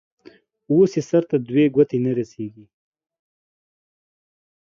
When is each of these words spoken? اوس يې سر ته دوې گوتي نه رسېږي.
اوس 0.71 0.91
يې 0.97 1.01
سر 1.09 1.23
ته 1.29 1.35
دوې 1.47 1.65
گوتي 1.75 1.97
نه 2.05 2.11
رسېږي. 2.17 2.65